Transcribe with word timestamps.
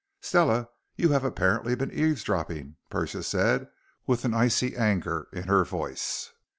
"Stella, 0.19 0.67
you 0.95 1.11
have 1.11 1.23
apparently 1.23 1.75
been 1.75 1.91
eavesdropping!" 1.91 2.75
Persia 2.89 3.21
said 3.21 3.67
with 4.07 4.25
an 4.25 4.33
icy 4.33 4.75
anger 4.75 5.27
in 5.31 5.43
her 5.43 5.63
voice. 5.63 6.31